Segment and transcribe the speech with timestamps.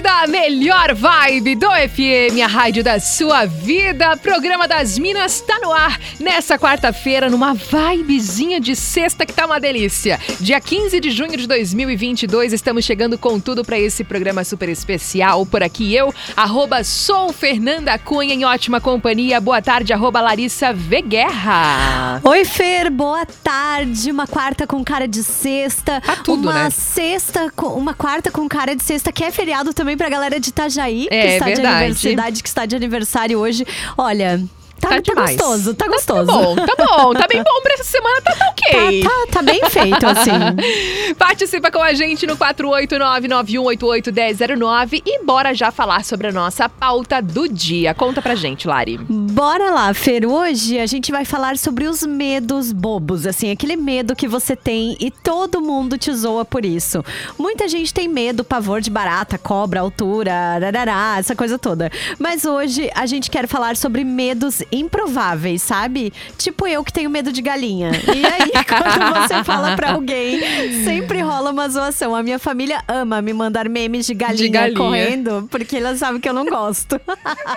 [0.00, 4.16] Da melhor vibe do FM, a rádio da sua vida.
[4.16, 9.60] Programa das Minas tá no ar nessa quarta-feira, numa vibezinha de sexta que tá uma
[9.60, 10.18] delícia.
[10.40, 15.46] Dia 15 de junho de 2022, estamos chegando com tudo para esse programa super especial.
[15.46, 19.40] Por aqui eu, arroba sou Fernanda Cunha, em ótima companhia.
[19.40, 22.20] Boa tarde, arroba Larissa Veguerra.
[22.24, 24.10] Oi, Fer, boa tarde.
[24.10, 26.00] Uma quarta com cara de sexta.
[26.00, 26.70] Tá tudo, uma né?
[26.70, 30.48] sexta, uma quarta com cara de sexta, que é feriado também também pra galera de
[30.48, 31.94] Itajaí, é, que está verdade.
[32.30, 33.66] de que está de aniversário hoje.
[33.98, 34.42] Olha,
[34.80, 36.26] Tá, tá, tá gostoso, tá gostoso.
[36.26, 37.14] Tá, tá, bom, tá bom.
[37.14, 39.02] Tá bem bom pra essa semana, tá, tá ok.
[39.02, 40.30] Tá, tá, tá bem feito, assim.
[41.16, 47.48] Participa com a gente no 489-9188-1009 e bora já falar sobre a nossa pauta do
[47.48, 47.94] dia.
[47.94, 48.98] Conta pra gente, Lari.
[48.98, 50.26] Bora lá, Fer.
[50.26, 54.96] Hoje a gente vai falar sobre os medos bobos, assim, aquele medo que você tem
[55.00, 57.02] e todo mundo te zoa por isso.
[57.38, 61.90] Muita gente tem medo, pavor de barata, cobra, altura, rarará, essa coisa toda.
[62.18, 66.12] Mas hoje a gente quer falar sobre medos improváveis, sabe?
[66.36, 67.90] Tipo eu que tenho medo de galinha.
[68.14, 70.40] E aí, quando você fala pra alguém,
[70.84, 72.14] sempre rola uma zoação.
[72.14, 74.78] A minha família ama me mandar memes de galinha, de galinha.
[74.78, 77.00] correndo, porque ela sabe que eu não gosto.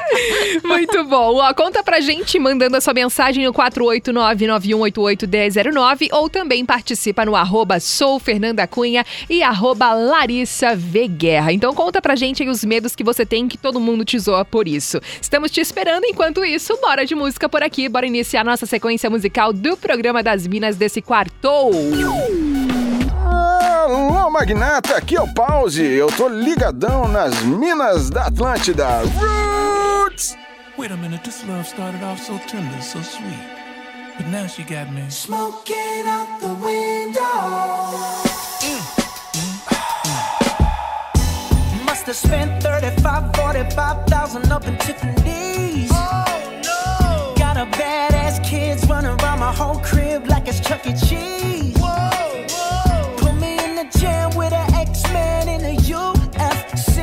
[0.63, 1.35] Muito bom.
[1.35, 7.79] Ó, conta pra gente mandando a sua mensagem no 489-9188-1009 ou também participa no arroba
[7.79, 11.53] sou Fernanda Cunha e arroba Larissa v Guerra.
[11.53, 14.45] Então conta pra gente aí os medos que você tem que todo mundo te zoa
[14.45, 14.99] por isso.
[15.21, 16.05] Estamos te esperando.
[16.05, 17.89] Enquanto isso, bora de música por aqui.
[17.89, 21.71] Bora iniciar nossa sequência musical do programa das Minas desse quarto.
[23.25, 25.83] Alô, magnata, aqui é o Pause.
[25.83, 28.85] Eu tô ligadão nas Minas da Atlântida.
[29.17, 30.37] Roots!
[30.77, 33.39] Wait a minute, this love started off so tender, so sweet.
[34.17, 37.21] But now she got me smoking out the window.
[38.61, 38.79] Mm,
[39.33, 39.57] mm,
[41.79, 41.85] mm.
[41.85, 45.56] Must have spent 35, 45,000 up in Tiffany's.
[49.57, 50.93] Whole crib like it's Chuck E.
[50.93, 51.75] Cheese.
[51.77, 53.15] Whoa, whoa.
[53.17, 56.99] Put me in the jam with an X-Man in the UFC.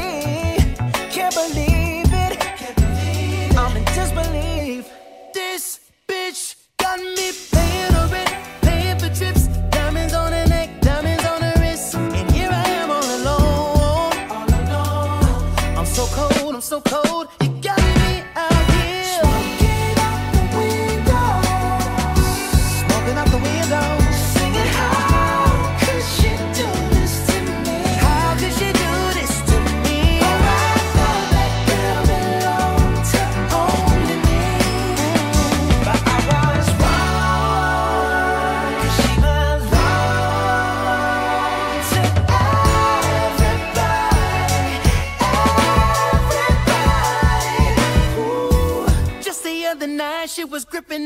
[1.11, 2.39] Can't believe it.
[2.61, 3.59] Can't believe it.
[3.59, 4.89] I'm in disbelief.
[5.35, 8.33] This bitch got me paying her rent,
[8.63, 12.91] paying for trips, diamonds on her neck, diamonds on her wrist, and here I am
[12.93, 14.15] all alone.
[14.37, 15.79] All alone.
[15.79, 17.14] I'm so cold, I'm so cold.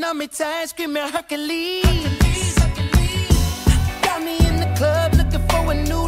[0.08, 2.54] On me tight, screaming Hercules.
[4.02, 6.07] Got me in the club looking for a new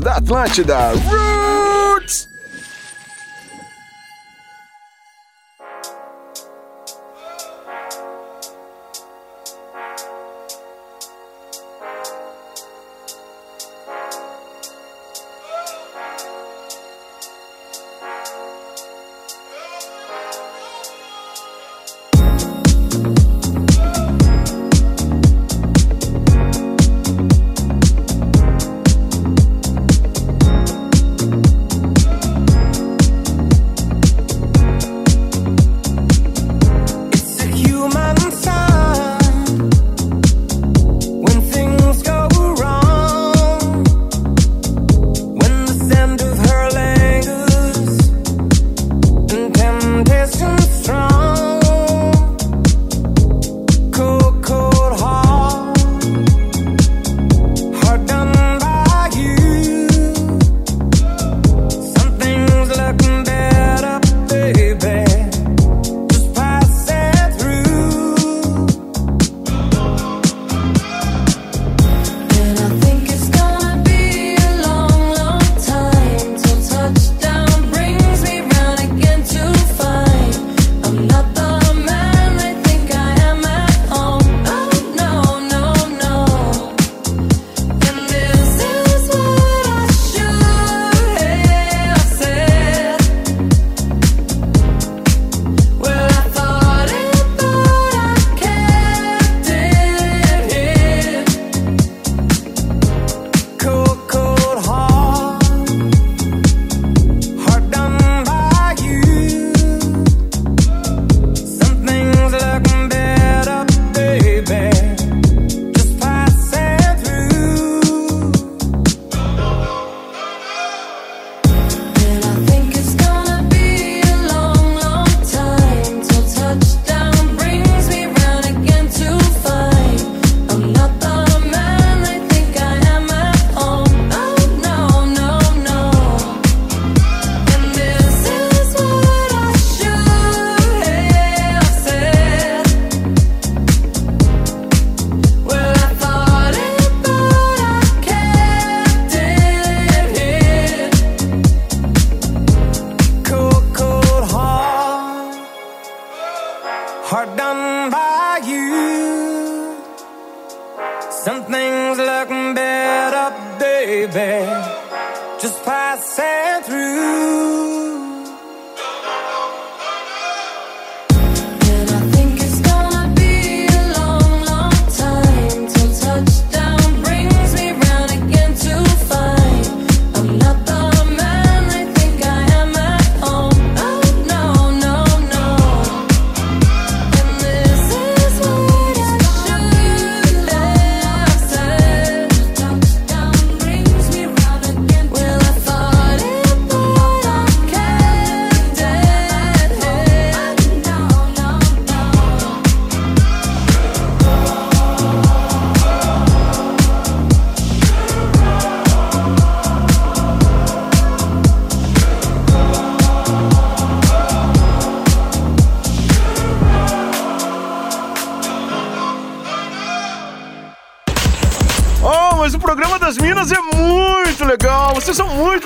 [0.00, 0.92] Da Atlântida.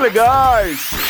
[0.03, 1.02] Legais!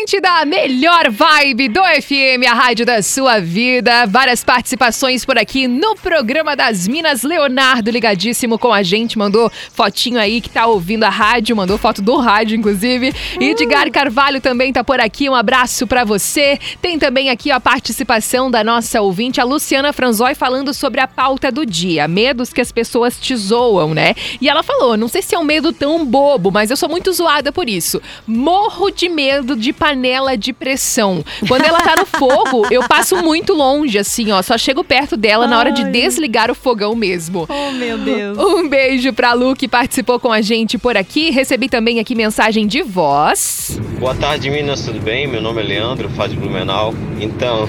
[0.00, 4.06] Atlântida, a melhor vibe do FM, a rádio da sua vida.
[4.06, 7.22] Várias participações por aqui no programa das Minas.
[7.22, 12.00] Leonardo ligadíssimo com a gente, mandou fotinho aí que tá ouvindo a rádio, mandou foto
[12.00, 13.10] do rádio, inclusive.
[13.10, 13.42] Uh.
[13.42, 16.58] Edgar Carvalho também tá por aqui, um abraço para você.
[16.80, 21.52] Tem também aqui a participação da nossa ouvinte, a Luciana Franzói, falando sobre a pauta
[21.52, 24.14] do dia, medos que as pessoas te zoam, né?
[24.40, 27.12] E ela falou, não sei se é um medo tão bobo, mas eu sou muito
[27.12, 28.00] zoada por isso.
[28.26, 31.24] Morro de medo medo de panela de pressão.
[31.48, 34.40] Quando ela tá no fogo, eu passo muito longe, assim, ó.
[34.40, 35.50] Só chego perto dela Ai.
[35.50, 37.46] na hora de desligar o fogão mesmo.
[37.48, 38.38] Oh, meu Deus.
[38.38, 41.30] Um beijo pra Lu, que participou com a gente por aqui.
[41.30, 43.80] Recebi também aqui mensagem de voz.
[43.98, 45.26] Boa tarde, meninas, tudo bem?
[45.26, 46.94] Meu nome é Leandro, faz Blumenau.
[47.20, 47.68] Então,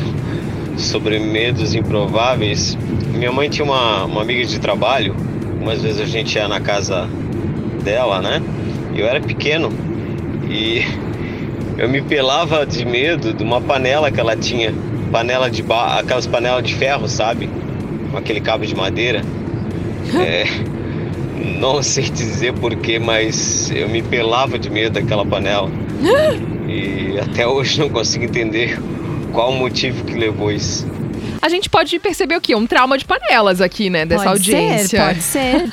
[0.78, 2.78] sobre medos improváveis,
[3.16, 5.16] minha mãe tinha uma, uma amiga de trabalho.
[5.60, 7.10] Umas vezes a gente ia na casa
[7.84, 8.42] dela, né?
[8.96, 9.70] Eu era pequeno
[10.48, 10.84] e
[11.78, 14.74] eu me pelava de medo de uma panela que ela tinha.
[15.12, 16.00] Panela de ba...
[16.00, 17.50] aquelas panelas de ferro, sabe?
[18.12, 19.22] Com aquele cabo de madeira.
[20.20, 20.46] É...
[21.60, 25.70] Não sei dizer porquê, mas eu me pelava de medo daquela panela.
[26.68, 28.80] E até hoje não consigo entender
[29.34, 30.88] qual o motivo que levou isso
[31.41, 32.55] a gente pode perceber o quê?
[32.55, 34.05] Um trauma de panelas aqui, né?
[34.05, 34.88] Dessa pode audiência.
[34.88, 35.69] Ser, pode ser.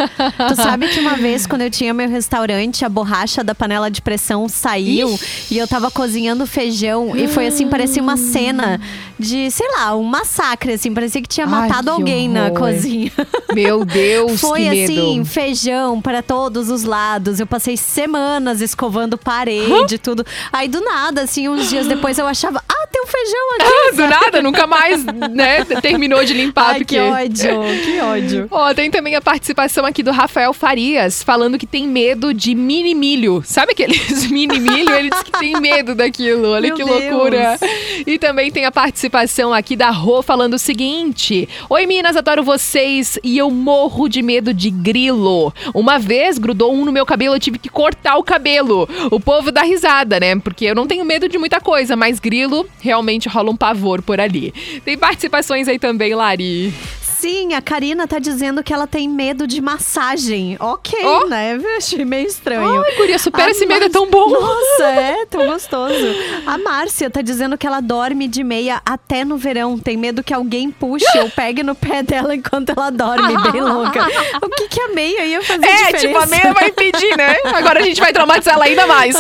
[0.48, 4.00] tu sabe que uma vez, quando eu tinha meu restaurante, a borracha da panela de
[4.00, 5.54] pressão saiu Ixi.
[5.54, 7.14] e eu tava cozinhando feijão.
[7.16, 8.80] E foi assim, parecia uma cena
[9.18, 10.92] de, sei lá, um massacre, assim.
[10.94, 12.50] Parecia que tinha Ai, matado que alguém horror.
[12.52, 13.12] na cozinha.
[13.54, 17.40] Meu Deus, Foi que assim, feijão para todos os lados.
[17.40, 20.24] Eu passei semanas escovando parede, e tudo.
[20.52, 23.68] Aí do nada, assim, uns dias depois eu achava, ah, tem um feijão aqui.
[23.68, 25.57] Ah, do nada, nunca mais, né?
[25.82, 26.70] terminou de limpar.
[26.70, 26.94] Ai, porque...
[26.94, 28.48] que ódio, que ódio.
[28.50, 32.94] Ó, tem também a participação aqui do Rafael Farias, falando que tem medo de mini
[32.94, 33.42] milho.
[33.44, 34.94] Sabe aqueles mini milho?
[34.94, 36.50] Ele disse que tem medo daquilo.
[36.50, 37.12] Olha Meu que Deus.
[37.12, 37.58] loucura.
[38.06, 43.18] E também tem a participação aqui da Rô falando o seguinte: Oi, Minas, adoro vocês
[43.22, 45.52] e eu morro de medo de grilo.
[45.74, 48.88] Uma vez grudou um no meu cabelo, eu tive que cortar o cabelo.
[49.10, 50.36] O povo dá risada, né?
[50.36, 54.20] Porque eu não tenho medo de muita coisa, mas grilo realmente rola um pavor por
[54.20, 54.52] ali.
[54.84, 56.74] Tem participação aí também, Lari.
[57.20, 60.56] Sim, a Karina tá dizendo que ela tem medo de massagem.
[60.60, 61.26] Ok, oh.
[61.26, 61.58] né?
[61.76, 62.80] Achei meio estranho.
[62.80, 63.74] Ai, Curia, supera a esse Mar...
[63.74, 64.30] medo, é tão bom.
[64.30, 66.06] Nossa, é tão gostoso.
[66.46, 69.76] A Márcia tá dizendo que ela dorme de meia até no verão.
[69.76, 74.06] Tem medo que alguém puxe ou pegue no pé dela enquanto ela dorme, bem louca.
[74.40, 76.06] O que, que a meia ia fazer é, diferença?
[76.06, 77.34] tipo, a meia vai impedir, né?
[77.52, 79.16] Agora a gente vai traumatizar ela ainda mais.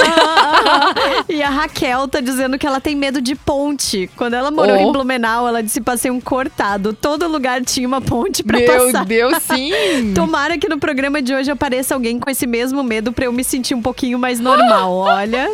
[1.28, 4.08] e a Raquel tá dizendo que ela tem medo de ponte.
[4.16, 4.80] Quando ela morou oh.
[4.88, 6.92] em Blumenau, ela disse passei um cortado.
[6.92, 9.06] Todo lugar tinha uma ponte pra Meu passar.
[9.06, 9.72] Meu Deus, sim!
[10.14, 13.42] Tomara que no programa de hoje apareça alguém com esse mesmo medo pra eu me
[13.42, 15.50] sentir um pouquinho mais normal, olha.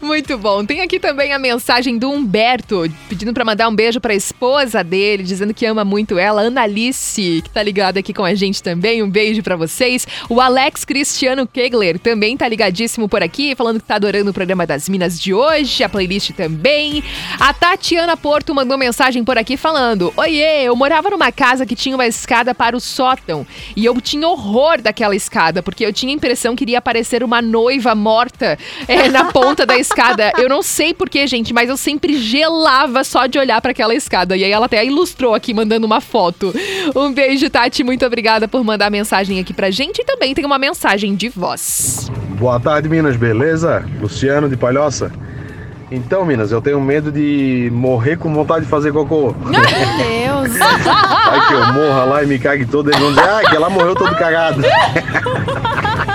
[0.00, 0.64] Muito bom.
[0.64, 5.22] Tem aqui também a mensagem do Humberto, pedindo para mandar um beijo pra esposa dele,
[5.22, 9.02] dizendo que ama muito ela, Analice, que tá ligada aqui com a gente também.
[9.02, 10.06] Um beijo para vocês.
[10.28, 14.66] O Alex Cristiano Kegler também tá ligadíssimo por aqui, falando que tá adorando o programa
[14.66, 17.04] das Minas de hoje, a playlist também.
[17.38, 21.94] A Tatiana Porto mandou mensagem por aqui falando: Oiê, eu morava numa casa que tinha
[21.94, 23.46] uma escada para o sótão.
[23.76, 27.42] E eu tinha horror daquela escada, porque eu tinha a impressão que iria aparecer uma
[27.42, 30.32] noiva morta é, na ponta da escada.
[30.38, 34.36] Eu não sei porquê, gente, mas eu sempre gelava só de olhar para aquela escada.
[34.36, 36.54] E aí ela até ilustrou aqui, mandando uma foto.
[36.94, 37.82] Um beijo, Tati.
[37.82, 40.00] Muito obrigada por mandar mensagem aqui pra gente.
[40.00, 42.10] E também tem uma mensagem de voz.
[42.38, 43.84] Boa tarde, Minas, beleza?
[44.00, 45.12] Luciano de Palhoça.
[45.90, 49.34] Então, Minas, eu tenho medo de morrer com vontade de fazer cocô.
[49.44, 50.58] Meu Deus!
[50.58, 53.94] Vai que eu morra lá e me cague todo, vão dizer, ah, que ela morreu
[53.94, 54.62] todo cagado.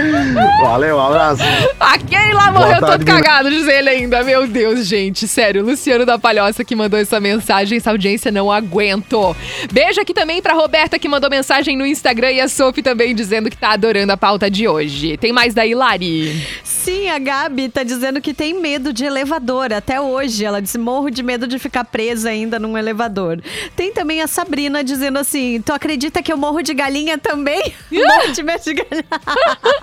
[0.62, 1.42] Valeu, um abraço.
[1.78, 4.22] Aquele lá morreu Boa tarde, todo cagado, diz ele ainda.
[4.22, 5.64] Meu Deus, gente, sério.
[5.64, 7.78] Luciano da Palhoça que mandou essa mensagem.
[7.78, 9.36] Essa audiência não aguento.
[9.72, 13.50] Beijo aqui também pra Roberta que mandou mensagem no Instagram e a Sophie também dizendo
[13.50, 15.16] que tá adorando a pauta de hoje.
[15.16, 16.46] Tem mais daí, Lari?
[16.64, 20.44] Sim, a Gabi tá dizendo que tem medo de elevador até hoje.
[20.44, 23.40] Ela disse: morro de medo de ficar presa ainda num elevador.
[23.76, 27.72] Tem também a Sabrina dizendo assim: Tu acredita que eu morro de galinha também?
[27.90, 29.04] morro de medo de galinha.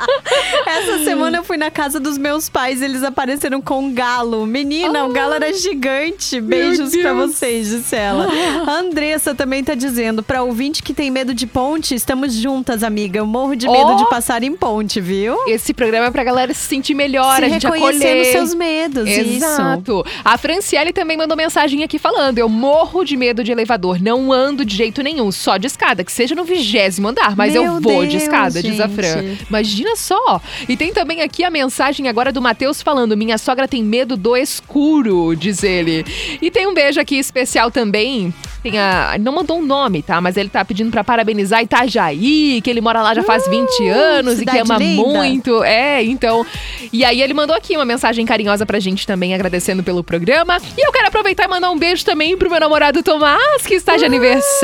[0.66, 4.46] Essa semana eu fui na casa dos meus pais, eles apareceram com um galo.
[4.46, 6.40] Menina, o galo era gigante.
[6.42, 7.32] Beijos pra Deus.
[7.36, 8.28] vocês, disse ela.
[8.66, 13.20] A Andressa também tá dizendo: pra ouvinte que tem medo de ponte, estamos juntas, amiga.
[13.20, 13.96] Eu morro de medo Oh.
[13.96, 15.38] de passar em ponte, viu?
[15.48, 18.18] Esse programa é pra galera se sentir melhor, Se a gente reconhecer acolher.
[18.18, 19.36] nos seus medos, isso.
[19.46, 20.06] Exato.
[20.26, 24.66] A Franciele também mandou mensagem aqui falando: Eu morro de medo de elevador, não ando
[24.66, 28.04] de jeito nenhum, só de escada, que seja no vigésimo andar, mas eu Meu vou
[28.06, 29.22] de Deus, escada, diz a Fran.
[29.22, 29.46] gente.
[29.88, 30.42] Imagina só.
[30.68, 34.36] E tem também aqui a mensagem agora do Matheus falando: Minha sogra tem medo do
[34.36, 36.06] escuro, diz ele.
[36.42, 38.34] E tem um beijo aqui especial também.
[38.62, 39.16] Tem a.
[39.20, 40.20] Não mandou um nome, tá?
[40.20, 44.42] Mas ele tá pedindo pra parabenizar Itajaí, que ele mora lá já faz 20 anos
[44.42, 45.02] e que ama linda.
[45.02, 45.64] muito.
[45.64, 46.46] É, então.
[46.92, 50.58] E aí ele mandou aqui uma mensagem carinhosa pra gente também, agradecendo pelo programa.
[50.78, 53.96] E eu quero aproveitar e mandar um beijo também pro meu namorado Tomás, que está
[53.96, 54.58] de aniversário.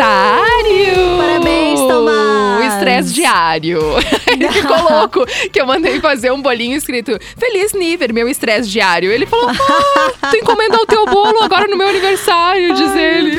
[1.18, 2.60] Parabéns, Tomás.
[2.60, 3.82] O estresse diário.
[4.34, 5.13] ele ficou louco
[5.52, 9.12] que eu mandei fazer um bolinho escrito Feliz Niver, meu estresse diário.
[9.12, 13.38] Ele falou: Ah, tu encomendou o teu bolo agora no meu aniversário, diz ele.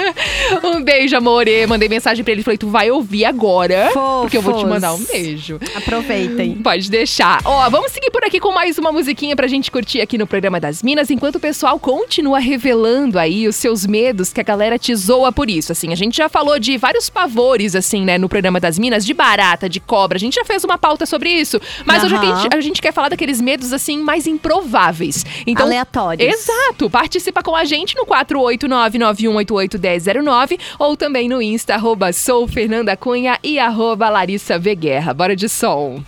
[0.64, 1.66] um beijo, amore.
[1.66, 3.90] Mandei mensagem pra ele, falei: Tu vai ouvir agora,
[4.22, 4.70] porque eu vou te Fofos.
[4.70, 5.60] mandar um beijo.
[5.74, 6.54] Aproveitem.
[6.62, 7.40] Pode deixar.
[7.44, 10.60] Ó, vamos seguir por aqui com mais uma musiquinha pra gente curtir aqui no programa
[10.60, 14.94] das Minas, enquanto o pessoal continua revelando aí os seus medos, que a galera te
[14.94, 15.72] zoa por isso.
[15.72, 19.14] Assim, a gente já falou de vários pavores, assim, né, no programa das Minas, de
[19.14, 20.16] barata, de cobra.
[20.16, 21.60] A gente já fez uma pauta sobre isso.
[21.84, 25.24] Mas hoje a gente, a gente quer falar daqueles medos, assim, mais improváveis.
[25.46, 26.32] Então, Aleatórios.
[26.32, 26.90] Exato.
[26.90, 33.58] Participa com a gente no 489-9188-1009 ou também no Insta, arroba sou Fernanda Cunha e
[33.58, 34.74] arroba Larissa V.
[34.74, 35.14] Guerra.
[35.14, 36.02] Bora de som.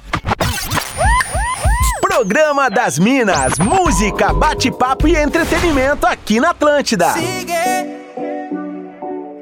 [2.01, 7.13] Programa das Minas, música, bate-papo e entretenimento aqui na Atlântida.
[7.15, 7.53] Sigue,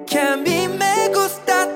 [0.06, 1.66] que a mí me gusta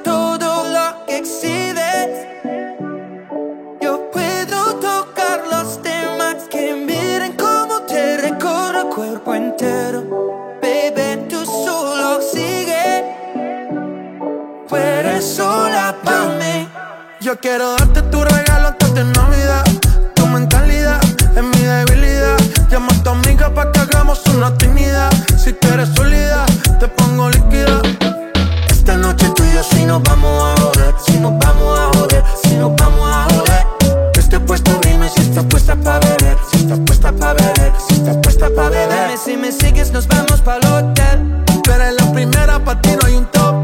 [15.25, 16.69] sola para mí.
[17.21, 19.65] Yo quiero darte tu regalo antes de Navidad.
[20.15, 21.01] Tu mentalidad
[21.35, 22.37] es mi debilidad.
[22.71, 25.11] Llama a tu amiga para que hagamos una actividad.
[25.43, 26.45] Si tú eres sólida,
[26.79, 27.81] te pongo líquida.
[28.69, 30.95] Esta noche tú y yo si nos vamos a joder.
[31.07, 33.67] Si nos vamos a joder, si nos vamos a joder.
[34.15, 36.37] Yo estoy puesto, dime si estás puesta para beber.
[36.53, 39.09] Si estás puesta para beber, si estás puesta para beber.
[39.09, 41.45] Dime si me sigues, nos vamos el hotel.
[41.63, 43.64] Tú eres la primera, para ti no hay un top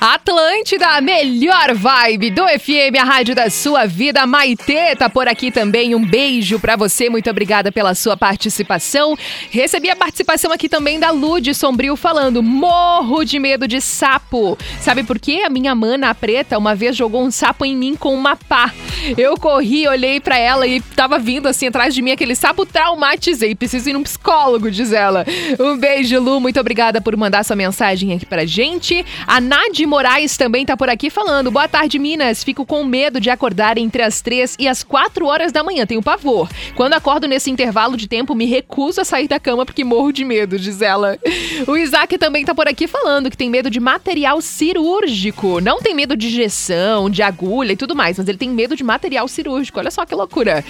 [0.00, 4.26] Atlântida, a melhor vibe do FM, a rádio da sua vida.
[4.26, 5.94] Maitê tá por aqui também.
[5.94, 7.08] Um beijo pra você.
[7.08, 9.16] Muito obrigada pela sua participação.
[9.50, 14.58] Recebi a participação aqui também da Lude Sombrio falando: morro de medo de sapo.
[14.80, 15.44] Sabe por quê?
[15.46, 18.72] A minha mana a preta uma vez jogou um sapo em mim com uma pá.
[19.16, 23.54] Eu corri, olhei pra ela e tava vindo assim atrás de mim aquele sapo, traumatizei.
[23.54, 25.24] Preciso ir num psicólogo, diz ela.
[25.58, 26.38] Um beijo, Lu.
[26.38, 29.04] Muito obrigada por mandar sua mensagem aqui pra gente.
[29.26, 29.40] A
[29.86, 31.50] Moraes também tá por aqui falando.
[31.50, 32.42] Boa tarde, Minas.
[32.42, 35.86] Fico com medo de acordar entre as 3 e as 4 horas da manhã.
[35.86, 36.48] Tenho pavor.
[36.74, 40.24] Quando acordo nesse intervalo de tempo, me recuso a sair da cama porque morro de
[40.24, 41.18] medo, diz ela.
[41.66, 45.60] O Isaac também tá por aqui falando que tem medo de material cirúrgico.
[45.60, 48.84] Não tem medo de injeção, de agulha e tudo mais, mas ele tem medo de
[48.84, 49.78] material cirúrgico.
[49.78, 50.64] Olha só que loucura.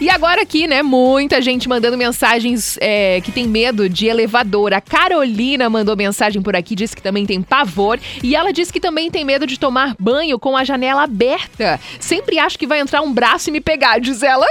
[0.00, 4.72] E agora aqui, né, muita gente mandando mensagens é, que tem medo de elevador.
[4.72, 7.98] A Carolina mandou mensagem por aqui, disse que também tem pavor.
[8.22, 11.80] E ela disse que também tem medo de tomar banho com a janela aberta.
[11.98, 14.46] Sempre acho que vai entrar um braço e me pegar, diz ela.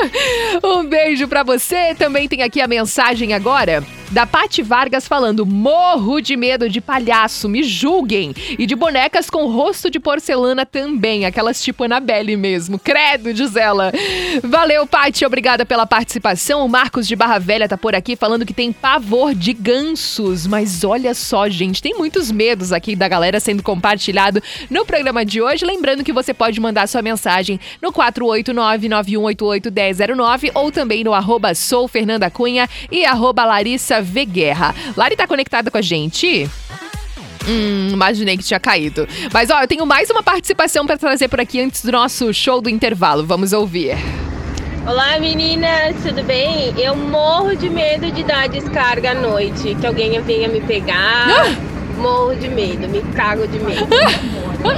[0.64, 1.94] um beijo pra você.
[1.94, 7.48] Também tem aqui a mensagem agora da Pati Vargas falando: morro de medo de palhaço,
[7.48, 8.34] me julguem.
[8.58, 12.78] E de bonecas com rosto de porcelana também, aquelas tipo Annabelle mesmo.
[12.78, 13.90] Credo, diz ela.
[14.44, 16.62] Valeu, Pati, obrigada pela participação.
[16.64, 20.46] O Marcos de Barra Velha tá por aqui falando que tem pavor de gansos.
[20.46, 25.40] Mas olha só, gente, tem muitos medos aqui da galera sendo compartilhado no programa de
[25.40, 25.64] hoje.
[25.64, 32.30] Lembrando que você pode mandar sua mensagem no 489-9188-1009 ou também no arroba sou Fernanda
[32.30, 34.74] Cunha e arroba Larissa V Guerra.
[34.96, 36.48] Lari tá conectada com a gente?
[37.48, 39.06] Hum, imaginei que tinha caído.
[39.32, 42.60] Mas ó, eu tenho mais uma participação para trazer por aqui antes do nosso show
[42.60, 43.24] do intervalo.
[43.24, 43.96] Vamos ouvir.
[44.86, 46.74] Olá meninas, tudo bem?
[46.76, 51.28] Eu morro de medo de dar descarga à noite, que alguém venha me pegar.
[51.28, 51.81] Ah!
[51.98, 53.86] Morro de medo, me cago de medo.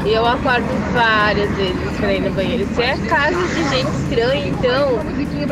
[0.07, 2.66] E eu acordo várias vezes pra ir no banheiro.
[2.74, 4.98] Se é casa de gente estranha, então,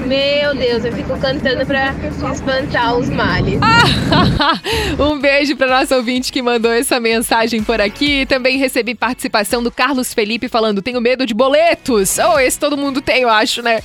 [0.06, 1.94] meu Deus, eu fico cantando pra
[2.32, 3.60] espantar os males.
[4.98, 8.24] um beijo para nossa ouvinte que mandou essa mensagem por aqui.
[8.24, 12.16] Também recebi participação do Carlos Felipe falando: tenho medo de boletos.
[12.18, 13.82] Oh, esse todo mundo tem, eu acho, né?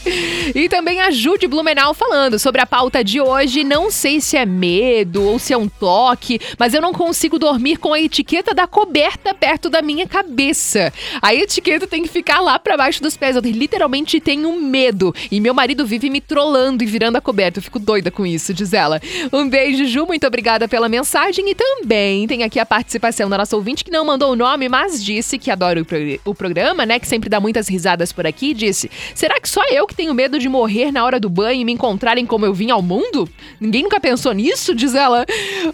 [0.55, 3.65] E também a Ju de Blumenau falando sobre a pauta de hoje.
[3.65, 7.66] Não sei se é medo ou se é um toque, mas eu não consigo dormir
[7.75, 10.93] com a etiqueta da coberta perto da minha cabeça.
[11.21, 13.35] A etiqueta tem que ficar lá para baixo dos pés.
[13.35, 15.13] Eu literalmente tenho medo.
[15.31, 17.59] E meu marido vive me trollando e virando a coberta.
[17.59, 19.01] Eu fico doida com isso, diz ela.
[19.33, 20.05] Um beijo, Ju.
[20.05, 21.49] Muito obrigada pela mensagem.
[21.49, 25.03] E também tem aqui a participação da nossa ouvinte que não mandou o nome, mas
[25.03, 26.99] disse que adora o, pro o programa, né?
[26.99, 28.53] Que sempre dá muitas risadas por aqui.
[28.53, 31.65] Disse: Será que só eu que tenho medo de morrer na hora do banho e
[31.65, 33.27] me encontrarem como eu vim ao mundo?
[33.59, 35.25] Ninguém nunca pensou nisso, diz ela.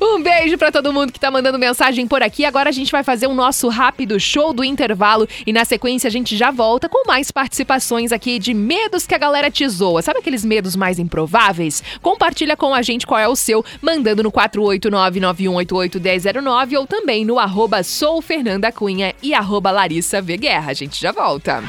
[0.01, 2.46] Um beijo para todo mundo que tá mandando mensagem por aqui.
[2.46, 6.12] Agora a gente vai fazer o nosso rápido show do intervalo e na sequência a
[6.12, 10.02] gente já volta com mais participações aqui de medos que a galera te zoa.
[10.02, 11.84] Sabe aqueles medos mais improváveis?
[12.02, 17.84] Compartilha com a gente qual é o seu, mandando no 489-9188-1009 ou também no arroba
[17.84, 20.72] sou Fernanda Cunha e arroba Larissa V Guerra.
[20.72, 21.62] A gente já volta.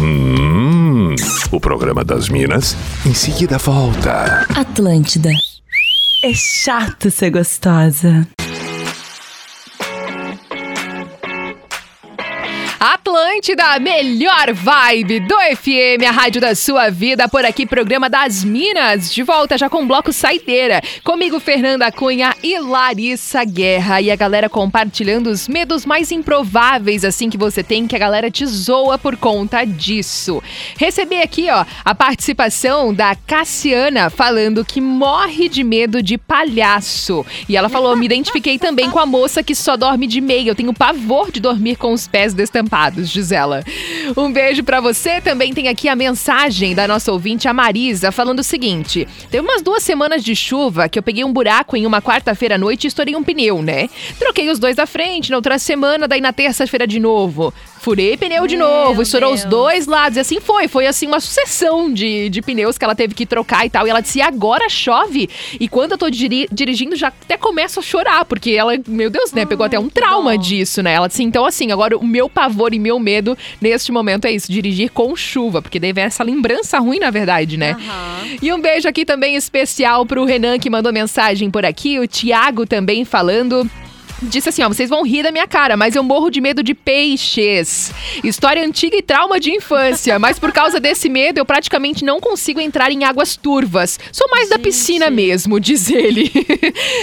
[0.00, 1.14] Hum,
[1.52, 4.44] o programa das Minas em seguida volta.
[4.56, 5.30] Atlântida.
[6.24, 8.26] É chato ser gostosa.
[12.80, 18.44] Atlântida, a melhor vibe do FM, a rádio da sua vida, por aqui, programa das
[18.44, 20.80] Minas, de volta já com o bloco Saideira.
[21.02, 24.00] Comigo, Fernanda Cunha e Larissa Guerra.
[24.00, 28.30] E a galera compartilhando os medos mais improváveis, assim, que você tem, que a galera
[28.30, 30.40] te zoa por conta disso.
[30.76, 37.26] Recebi aqui, ó, a participação da Cassiana, falando que morre de medo de palhaço.
[37.48, 40.50] E ela falou: me identifiquei também com a moça que só dorme de meia.
[40.50, 43.64] Eu tenho pavor de dormir com os pés destampados estampados, diz ela.
[44.16, 45.20] Um beijo para você.
[45.20, 49.62] Também tem aqui a mensagem da nossa ouvinte, a Marisa, falando o seguinte: teve umas
[49.62, 52.88] duas semanas de chuva que eu peguei um buraco em uma quarta-feira à noite e
[52.88, 53.88] estourei um pneu, né?
[54.18, 57.52] Troquei os dois da frente, na outra semana, daí na terça-feira de novo.
[57.88, 59.44] Furei pneu de Meu novo, estourou Deus.
[59.44, 60.18] os dois lados.
[60.18, 60.68] E assim foi.
[60.68, 63.86] Foi assim uma sucessão de, de pneus que ela teve que trocar e tal.
[63.86, 65.28] E ela disse: "E agora chove.
[65.58, 69.32] E quando eu tô diri- dirigindo, já até começo a chorar, porque ela, meu Deus,
[69.32, 69.46] né?
[69.46, 70.92] Pegou até um trauma disso, né?
[70.92, 74.52] Ela disse: então, assim, agora o meu pavor e meu medo neste momento é isso:
[74.52, 77.74] dirigir com chuva, porque daí vem essa lembrança ruim, na verdade, né?
[78.42, 82.66] E um beijo aqui também especial pro Renan que mandou mensagem por aqui, o Thiago
[82.66, 83.68] também falando.
[84.22, 86.74] Disse assim: ó, vocês vão rir da minha cara, mas eu morro de medo de
[86.74, 87.92] peixes.
[88.22, 90.18] História antiga e trauma de infância.
[90.18, 93.98] Mas por causa desse medo, eu praticamente não consigo entrar em águas turvas.
[94.12, 96.30] Sou mais da piscina mesmo, diz ele.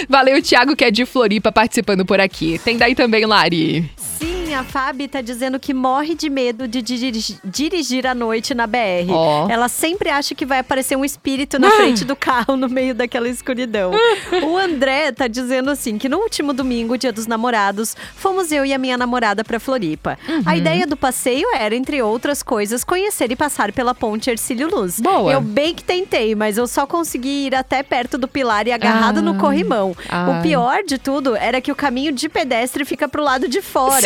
[0.08, 2.60] Valeu, Thiago, que é de Floripa, participando por aqui.
[2.64, 3.90] Tem daí também, Lari.
[4.18, 8.66] Sim, a Fábio tá dizendo que morre de medo de dirigir, dirigir à noite na
[8.66, 9.10] BR.
[9.10, 9.48] Ó.
[9.50, 13.28] Ela sempre acha que vai aparecer um espírito na frente do carro no meio daquela
[13.28, 13.90] escuridão.
[14.44, 18.72] o André tá dizendo assim que no último domingo, dia dos namorados, fomos eu e
[18.72, 20.18] a minha namorada pra Floripa.
[20.44, 25.00] A ideia do passeio era, entre outras coisas, conhecer e passar pela ponte Ercílio Luz.
[25.00, 25.32] Boa.
[25.32, 29.18] Eu bem que tentei, mas eu só consegui ir até perto do pilar e agarrado
[29.18, 29.22] Ah.
[29.22, 29.94] no corrimão.
[30.08, 30.38] Ai.
[30.38, 34.05] O pior de tudo era que o caminho de pedestre fica pro lado de fora.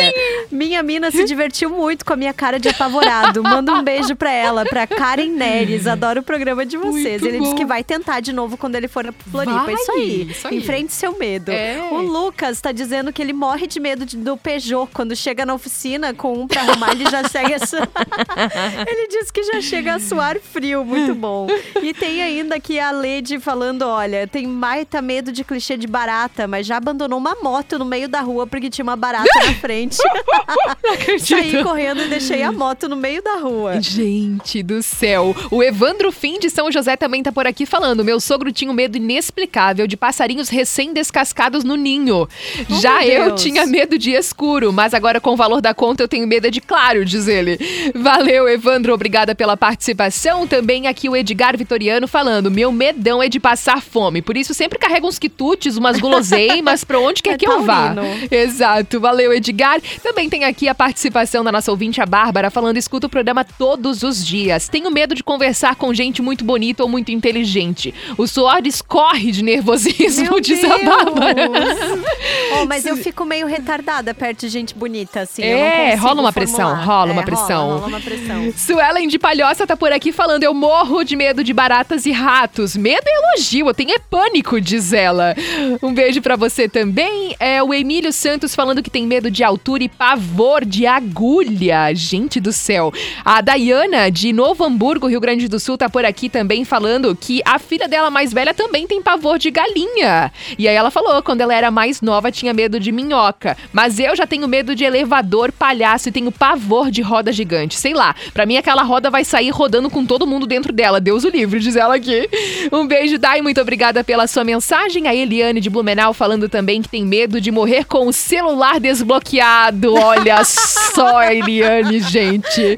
[0.50, 3.42] Minha mina se divertiu muito com a minha cara de apavorado.
[3.42, 5.86] Manda um beijo pra ela, pra Karen Neres.
[5.86, 7.20] Adoro o programa de vocês.
[7.22, 7.56] Muito ele disse bom.
[7.56, 9.64] que vai tentar de novo quando ele for na Floripa.
[9.64, 10.22] Vai, isso aí.
[10.30, 10.56] isso aí.
[10.58, 11.50] Enfrente seu medo.
[11.50, 11.80] É.
[11.92, 14.88] O Lucas tá dizendo que ele morre de medo de- do Peugeot.
[14.92, 17.56] Quando chega na oficina com um pra arrumar, ele já chega.
[17.56, 17.60] a-
[18.86, 20.84] ele disse que já chega a suar frio.
[20.84, 21.46] Muito bom.
[21.82, 26.46] E tem ainda aqui a Lady falando: olha, tem Maita medo de clichê de barata,
[26.48, 29.89] mas já abandonou uma moto no meio da rua porque tinha uma barata na frente.
[31.18, 33.80] Saí correndo e deixei a moto no meio da rua.
[33.80, 35.34] Gente do céu.
[35.50, 38.04] O Evandro Fim de São José também tá por aqui falando.
[38.04, 42.28] Meu sogro tinha um medo inexplicável de passarinhos recém-descascados no ninho.
[42.68, 46.08] Já meu eu tinha medo de escuro, mas agora com o valor da conta eu
[46.08, 47.58] tenho medo de claro, diz ele.
[47.94, 48.92] Valeu, Evandro.
[48.94, 50.46] Obrigada pela participação.
[50.46, 52.50] Também aqui o Edgar Vitoriano falando.
[52.50, 54.22] Meu medão é de passar fome.
[54.22, 57.94] Por isso sempre carrego uns quitutes, umas guloseimas pra onde quer É que eu vá.
[57.94, 58.28] taurino.
[58.30, 59.79] Exato, valeu Edgar.
[60.02, 64.02] Também tem aqui a participação da nossa ouvinte, a Bárbara, falando: escuta o programa todos
[64.02, 64.68] os dias.
[64.68, 67.94] Tenho medo de conversar com gente muito bonita ou muito inteligente.
[68.16, 70.84] O suor escorre de nervosismo, Meu diz a Deus!
[70.84, 71.50] Bárbara.
[72.60, 75.42] Oh, mas eu fico meio retardada perto de gente bonita, assim.
[75.42, 77.68] É, rola uma pressão, rola uma É, pressão.
[77.68, 78.52] Rola, rola uma pressão.
[78.56, 82.76] Suelen de Palhoça tá por aqui falando: eu morro de medo de baratas e ratos.
[82.76, 85.34] Medo é elogio, eu tenho é pânico, diz ela.
[85.82, 87.34] Um beijo pra você também.
[87.38, 91.94] É o Emílio Santos falando que tem medo de altura e pavor de agulha.
[91.94, 92.92] Gente do céu.
[93.24, 97.40] A Dayana de Novo Hamburgo, Rio Grande do Sul, tá por aqui também falando que
[97.44, 100.32] a filha dela mais velha também tem pavor de galinha.
[100.58, 103.56] E aí ela falou, quando ela era mais nova, tinha medo de minhoca.
[103.72, 107.78] Mas eu já tenho medo de elevador, palhaço e tenho pavor de roda gigante.
[107.78, 111.00] Sei lá, pra mim aquela roda vai sair rodando com todo mundo dentro dela.
[111.00, 112.28] Deus o livre, diz ela aqui.
[112.72, 115.06] Um beijo, Dai, muito obrigada pela sua mensagem.
[115.06, 119.59] A Eliane de Blumenau falando também que tem medo de morrer com o celular desbloqueado.
[120.02, 122.76] Olha só, Eliane, gente.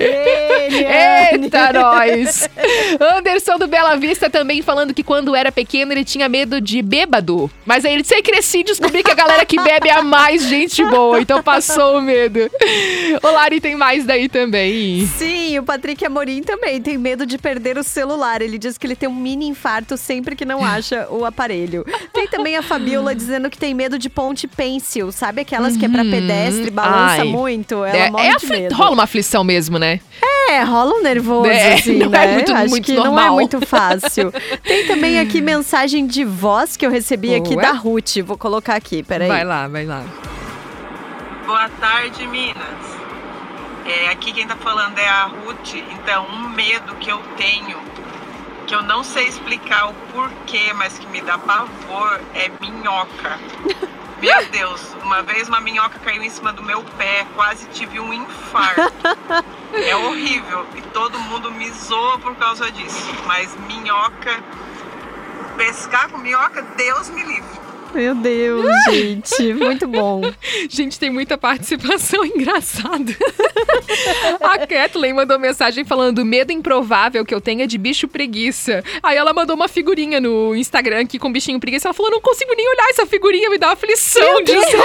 [0.76, 2.48] Eita, nós!
[3.16, 7.50] Anderson do Bela Vista também falando que quando era pequeno ele tinha medo de bêbado.
[7.64, 10.02] Mas aí ele disse, "Aí cresci e descobri que a galera que bebe é a
[10.02, 11.20] mais gente boa.
[11.20, 12.50] Então passou o medo.
[13.22, 15.06] O Lari tem mais daí também.
[15.18, 18.42] Sim, o Patrick Amorim também tem medo de perder o celular.
[18.42, 21.84] Ele diz que ele tem um mini infarto sempre que não acha o aparelho.
[22.12, 25.12] Tem também a Fabiola dizendo que tem medo de ponte pencil.
[25.12, 27.24] Sabe aquelas que é pra pedestre, balança Ai.
[27.28, 27.84] muito?
[27.84, 28.74] Ela É, morre é de medo.
[28.74, 30.00] rola uma aflição mesmo, né?
[30.50, 32.24] É, rola um nervoso, É, assim, não né?
[32.24, 33.34] é muito- Acho muito que não é normal.
[33.34, 34.32] muito fácil.
[34.62, 38.18] Tem também aqui mensagem de voz que eu recebi aqui da Ruth.
[38.24, 39.28] Vou colocar aqui, peraí.
[39.28, 40.02] Vai lá, vai lá.
[41.46, 42.56] Boa tarde, Minas.
[43.84, 45.74] É, aqui quem tá falando é a Ruth.
[45.74, 47.76] Então, um medo que eu tenho,
[48.66, 53.38] que eu não sei explicar o porquê, mas que me dá pavor, é minhoca.
[54.22, 58.12] Meu Deus, uma vez uma minhoca caiu em cima do meu pé, quase tive um
[58.12, 58.80] infarto.
[59.74, 63.08] É horrível e todo mundo me zoa por causa disso.
[63.26, 64.38] Mas minhoca,
[65.56, 67.61] pescar com minhoca, Deus me livre.
[67.94, 69.54] Meu Deus, gente.
[69.54, 70.22] Muito bom.
[70.68, 73.14] Gente, tem muita participação engraçada.
[74.40, 78.82] A Kathleen mandou mensagem falando: medo improvável que eu tenho é de bicho preguiça.
[79.02, 81.88] Aí ela mandou uma figurinha no Instagram aqui com bichinho preguiça.
[81.88, 84.42] Ela falou: não consigo nem olhar essa figurinha, me dá aflição.
[84.42, 84.64] Deus.
[84.72, 84.82] ela.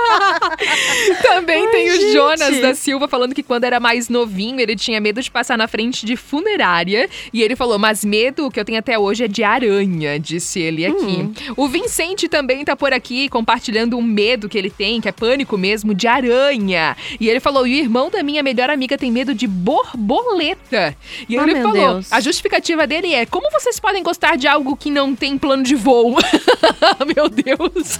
[1.22, 2.12] Também Ai, tem o gente.
[2.12, 5.66] Jonas da Silva falando que quando era mais novinho, ele tinha medo de passar na
[5.68, 7.08] frente de funerária.
[7.32, 10.86] E ele falou: mas medo que eu tenho até hoje é de aranha, disse ele
[10.86, 11.04] aqui.
[11.04, 11.32] Hum.
[11.56, 15.56] O Vicente também tá por aqui compartilhando um medo que ele tem, que é pânico
[15.58, 16.96] mesmo, de aranha.
[17.18, 20.96] E ele falou: e o irmão da minha melhor amiga tem medo de borboleta.
[21.28, 22.12] E Ah, ele falou: Deus.
[22.12, 25.74] a justificativa dele é: como vocês podem gostar de algo que não tem plano de
[25.74, 26.16] voo?
[27.16, 27.98] meu Deus.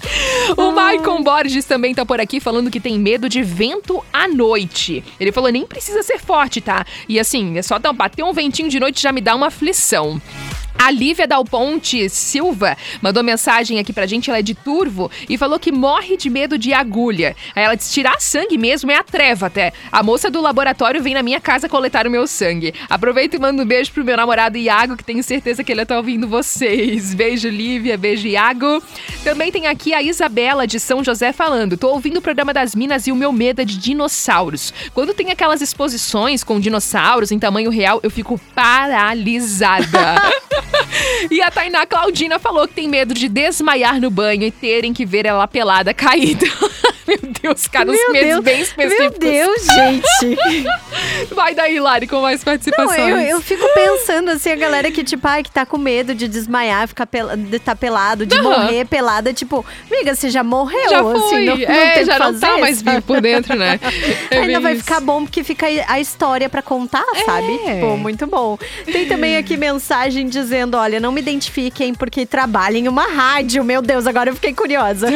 [0.56, 5.02] O Maicon Borges também tá por aqui falando que tem medo de vento à noite.
[5.18, 6.84] Ele falou: nem precisa ser forte, tá?
[7.08, 10.20] E assim, é só dar, bater um ventinho de noite já me dá uma aflição.
[10.82, 15.36] A Lívia Dal Ponte Silva mandou mensagem aqui pra gente, ela é de Turvo, e
[15.36, 17.36] falou que morre de medo de agulha.
[17.54, 19.74] Aí ela disse: tirar sangue mesmo é a treva até.
[19.92, 22.72] A moça do laboratório vem na minha casa coletar o meu sangue.
[22.88, 25.98] Aproveita e manda um beijo pro meu namorado Iago, que tenho certeza que ele tá
[25.98, 27.12] ouvindo vocês.
[27.12, 28.82] Beijo, Lívia, beijo, Iago.
[29.22, 33.06] Também tem aqui a Isabela de São José falando: tô ouvindo o programa das Minas
[33.06, 34.72] e o meu medo é de dinossauros.
[34.94, 40.16] Quando tem aquelas exposições com dinossauros em tamanho real, eu fico paralisada.
[41.30, 45.04] e a Tainá Claudina falou que tem medo de desmaiar no banho e terem que
[45.04, 46.46] ver ela pelada caída.
[47.10, 48.98] Meu Deus, cara, Meu medos bem específicos.
[48.98, 51.34] Meu Deus, gente.
[51.34, 52.98] Vai daí, Lari, com mais Não, participações.
[52.98, 56.28] eu, eu fico pensando assim, a galera que, tipo, ai, que tá com medo de
[56.28, 58.42] desmaiar, ficar pel de tá pelado, de Aham.
[58.42, 61.44] morrer pelada, tipo, amiga, você já morreu, Já assim, foi.
[61.44, 63.78] não, não É, tem já que não fazer, tá mais vivo por dentro, né?
[64.30, 64.82] É Ainda vai isso.
[64.84, 67.58] ficar bom porque fica a história pra contar, sabe?
[67.58, 68.56] Tipo, muito bom.
[68.84, 73.64] Tem também aqui mensagem dizendo: olha, não me identifiquem porque trabalho em uma rádio.
[73.64, 75.08] Meu Deus, agora eu fiquei curiosa.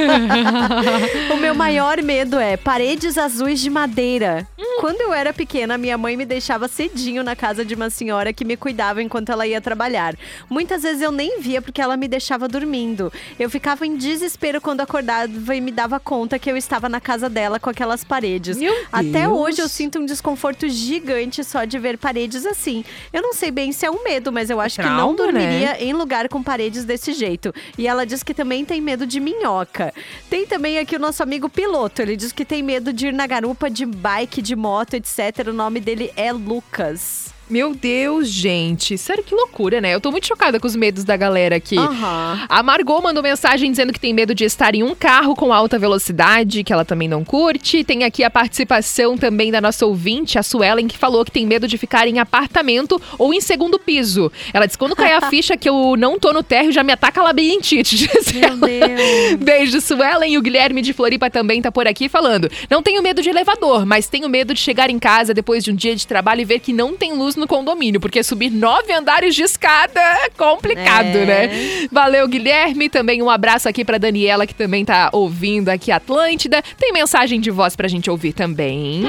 [1.33, 4.49] o meu maior medo é paredes azuis de madeira.
[4.81, 8.45] Quando eu era pequena, minha mãe me deixava cedinho na casa de uma senhora que
[8.45, 10.17] me cuidava enquanto ela ia trabalhar.
[10.49, 13.13] Muitas vezes eu nem via porque ela me deixava dormindo.
[13.39, 17.29] Eu ficava em desespero quando acordava e me dava conta que eu estava na casa
[17.29, 18.57] dela com aquelas paredes.
[18.57, 19.33] Meu Até Deus.
[19.39, 22.85] hoje eu sinto um desconforto gigante só de ver paredes assim.
[23.13, 25.41] Eu não sei bem se é um medo, mas eu acho que não trauma, né?
[25.41, 27.55] dormiria em lugar com paredes desse jeito.
[27.79, 29.95] E ela diz que também tem medo de minhoca.
[30.29, 32.01] Tem também aqui o nosso amigo piloto.
[32.03, 35.49] Ele diz que tem medo de ir na garupa de bike, de moto, etc.
[35.49, 37.34] O nome dele é Lucas.
[37.49, 38.97] Meu Deus, gente.
[38.97, 39.95] Sério, que loucura, né?
[39.95, 41.77] Eu tô muito chocada com os medos da galera aqui.
[41.77, 42.47] Aham.
[42.49, 45.79] A Margot mandou mensagem dizendo que tem medo de estar em um carro com alta
[45.79, 47.85] velocidade, que ela também não curte.
[47.85, 51.69] Tem aqui a participação também da nossa ouvinte, a Suelen, que falou que tem medo
[51.69, 54.33] de ficar em apartamento ou em segundo piso.
[54.53, 57.21] Ela disse: quando cair a ficha que eu não tô no térreo, já me ataca
[57.21, 58.09] a labirintite.
[58.35, 58.57] Meu.
[58.57, 59.35] Deus.
[59.39, 60.33] Beijo, Suelen.
[60.33, 62.51] E o Guilherme de Floripa também tá por aqui falando.
[62.71, 65.75] Não tenho medo de elevador, mas tenho medo de chegar em casa depois de um
[65.75, 69.35] dia de trabalho e ver que não tem luz no condomínio, porque subir nove andares
[69.35, 71.25] de escada é complicado, É.
[71.27, 71.89] né?
[71.91, 72.89] Valeu, Guilherme.
[72.89, 76.63] Também um abraço aqui pra Daniela, que também tá ouvindo aqui Atlântida.
[76.79, 79.05] Tem mensagem de voz pra gente ouvir também.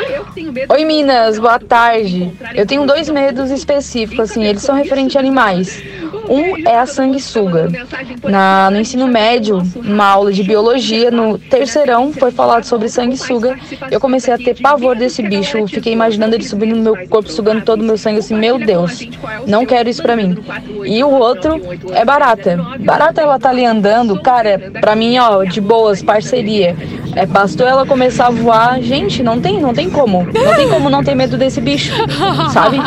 [0.69, 2.31] Oi Minas, boa tarde.
[2.53, 5.81] Eu tenho dois medos específicos, assim, eles são referentes a animais.
[6.29, 7.69] Um é a sanguessuga.
[8.23, 13.57] Na, no ensino médio, numa aula de biologia, no terceirão, foi falado sobre sanguessuga.
[13.91, 15.67] Eu comecei a ter pavor desse bicho.
[15.67, 19.07] Fiquei imaginando ele subindo no meu corpo, sugando todo o meu sangue, assim, meu Deus,
[19.47, 20.37] não quero isso pra mim.
[20.85, 21.61] E o outro
[21.93, 22.57] é barata.
[22.79, 26.75] Barata, ela tá ali andando, cara, pra mim, ó, de boas, parceria.
[27.15, 30.25] É, bastou ela começar a voar, gente, não tem, não tem como.
[30.25, 31.93] Não tem como não ter medo desse bicho,
[32.51, 32.77] sabe?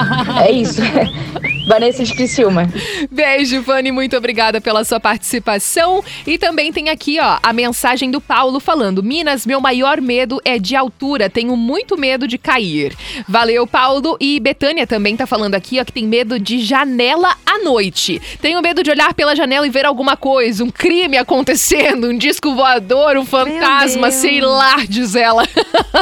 [0.45, 0.83] É isso.
[1.69, 2.67] Vanessa de Criciúma.
[3.11, 3.93] Beijo, Fanny.
[3.93, 6.03] Muito obrigada pela sua participação.
[6.27, 10.59] E também tem aqui, ó, a mensagem do Paulo falando: Minas, meu maior medo é
[10.59, 11.29] de altura.
[11.29, 12.97] Tenho muito medo de cair.
[13.29, 14.17] Valeu, Paulo.
[14.19, 18.21] E Betânia também tá falando aqui, ó, que tem medo de janela à noite.
[18.41, 22.55] Tenho medo de olhar pela janela e ver alguma coisa, um crime acontecendo, um disco
[22.55, 24.11] voador, um fantasma.
[24.19, 25.45] Sei lá, diz ela.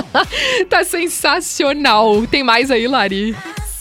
[0.68, 2.26] tá sensacional.
[2.26, 3.36] Tem mais aí, Lari?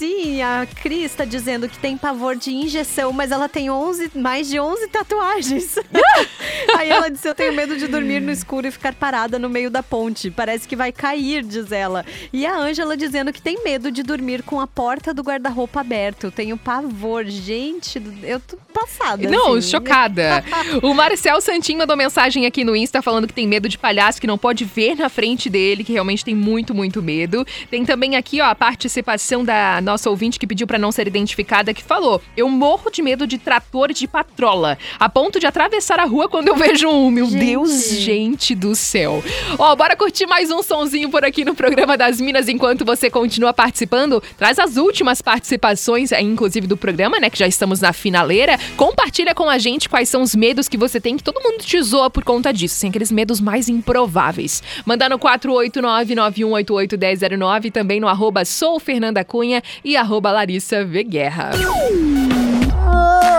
[0.06, 4.48] Sim, a Cris tá dizendo que tem pavor de injeção, mas ela tem 11, mais
[4.48, 5.80] de 11 tatuagens.
[6.78, 9.72] Aí ela disse: Eu tenho medo de dormir no escuro e ficar parada no meio
[9.72, 10.30] da ponte.
[10.30, 12.06] Parece que vai cair, diz ela.
[12.32, 16.30] E a Ângela dizendo que tem medo de dormir com a porta do guarda-roupa aberto.
[16.30, 17.26] Tenho pavor.
[17.26, 19.28] Gente, eu tô passada.
[19.28, 19.72] Não, assim.
[19.72, 20.44] chocada.
[20.84, 24.28] O Marcel Santinho mandou mensagem aqui no Insta falando que tem medo de palhaço, que
[24.28, 27.46] não pode ver na frente dele, que realmente tem muito, muito medo.
[27.72, 31.74] Tem também aqui, ó, a participação da nossa ouvinte que pediu pra não ser identificada,
[31.74, 36.06] que falou: Eu morro de medo de trator de patrola, a ponto de atravessar a
[36.06, 37.10] rua quando eu vejo um.
[37.10, 37.46] Meu Gente.
[37.46, 39.24] Deus, gente do céu.
[39.58, 43.54] Ó, bora curtir mais um sonzinho por aqui no programa das Minas enquanto você continua
[43.54, 44.22] participando.
[44.38, 47.30] Traz as últimas participações, aí, inclusive do programa, né?
[47.30, 48.58] Que já estamos na finaleira.
[48.76, 51.82] Compartilha com a gente quais são os medos que você tem, que todo mundo te
[51.82, 52.76] zoa por conta disso.
[52.76, 54.62] Assim, aqueles medos mais improváveis.
[54.86, 61.04] Manda no 489-9188-1009, também no arroba sou Fernanda Cunha e arroba Larissa V.
[61.04, 61.52] Guerra.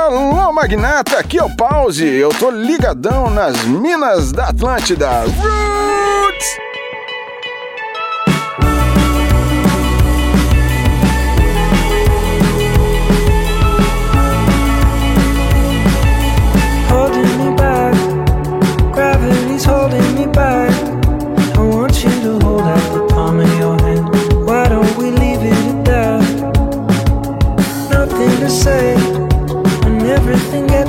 [0.06, 2.06] Alô, magnata, aqui é o Pause.
[2.06, 5.22] Eu tô ligadão nas minas da Atlântida.
[5.22, 5.85] Roots!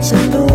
[0.01, 0.46] 小豆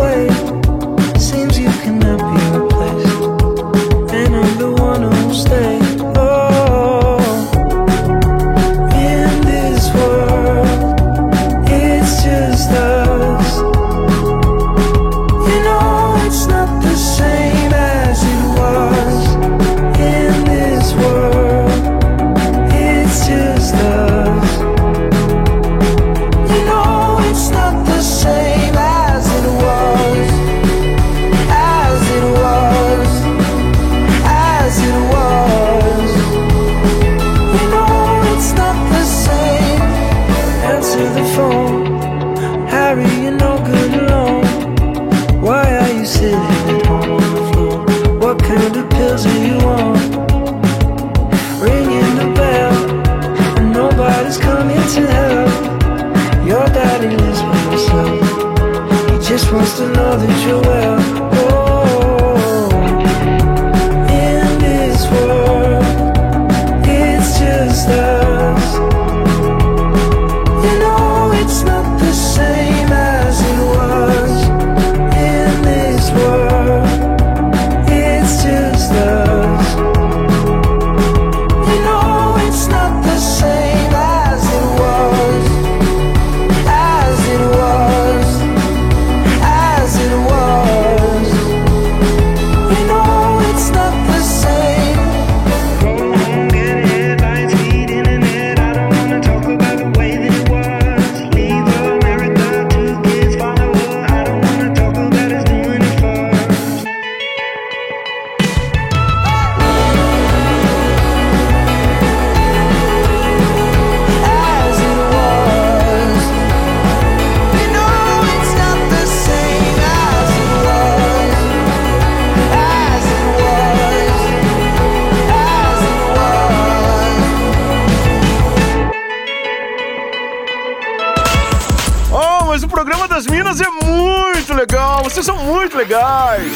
[132.73, 135.03] programa das Minas é muito legal.
[135.03, 136.51] Vocês são muito legais.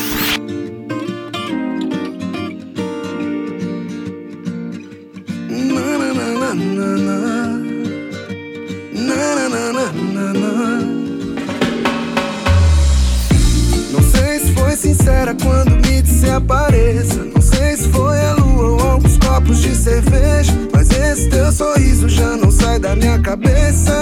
[13.91, 17.23] Não sei se foi sincera quando me disse apareça.
[17.25, 20.51] Não sei se foi a lua ou alguns copos de cerveja.
[20.73, 23.93] Mas esse teu sorriso já não sai da minha cabeça.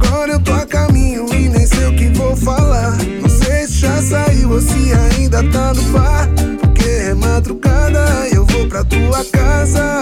[0.00, 2.96] Agora eu tô a caminho e nem sei o que vou falar.
[3.20, 6.28] Não sei se já saiu ou se ainda tá no bar.
[6.60, 10.00] Porque é madrugada, eu vou pra tua casa.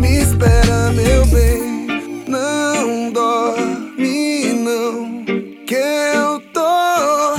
[0.00, 1.86] Me espera, meu bem.
[2.28, 5.24] Não dorme, não.
[5.66, 7.36] Que eu tô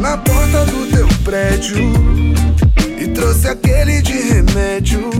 [0.00, 1.76] na porta do teu prédio.
[2.98, 5.10] E trouxe aquele de remédio.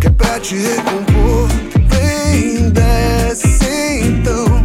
[0.00, 1.48] Que é pra te recompor.
[1.88, 3.58] Vem, desce
[4.04, 4.57] então.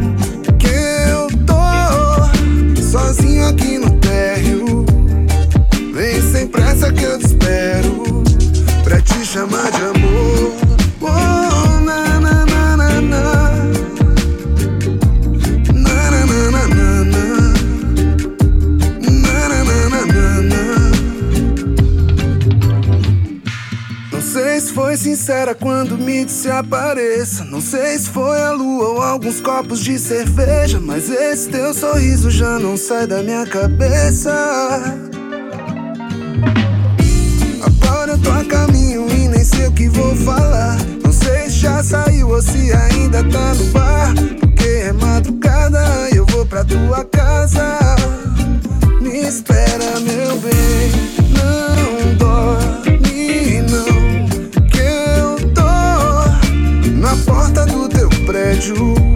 [25.15, 27.43] Sincera quando me disse apareça.
[27.43, 30.79] Não sei se foi a lua ou alguns copos de cerveja.
[30.79, 34.31] Mas esse teu sorriso já não sai da minha cabeça.
[37.61, 40.77] Agora eu tô a caminho e nem sei o que vou falar.
[41.03, 44.13] Não sei se já saiu ou se ainda tá no bar.
[44.39, 47.77] Porque é madrugada, eu vou pra tua casa.
[48.99, 51.22] Me espera, meu bem.
[58.63, 59.12] Prédio.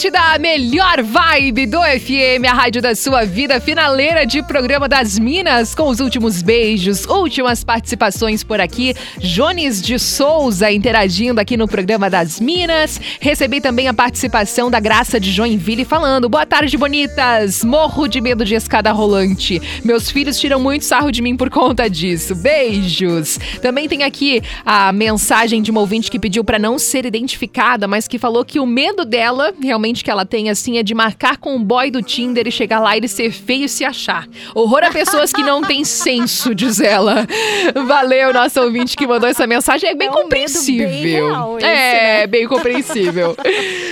[0.00, 5.18] Atlântida, a melhor vibe do FM, a rádio da sua vida, finaleira de programa das
[5.18, 8.94] Minas, com os últimos beijos, últimas participações por aqui.
[9.18, 12.98] Jones de Souza interagindo aqui no programa das Minas.
[13.20, 17.62] Recebi também a participação da Graça de Joinville falando: Boa tarde, bonitas.
[17.62, 19.60] Morro de medo de escada rolante.
[19.84, 22.34] Meus filhos tiram muito sarro de mim por conta disso.
[22.34, 23.38] Beijos.
[23.60, 28.08] Também tem aqui a mensagem de uma ouvinte que pediu para não ser identificada, mas
[28.08, 31.56] que falou que o medo dela, realmente que ela tem assim, é de marcar com
[31.56, 34.26] o boy do Tinder e chegar lá e ele ser feio e se achar.
[34.54, 37.26] Horror a pessoas que não têm senso, diz ela.
[37.86, 39.90] Valeu, nosso ouvinte que mandou essa mensagem.
[39.90, 40.88] É bem É um compreensível.
[40.88, 42.26] bem real esse, é, né?
[42.26, 43.36] bem compreensível.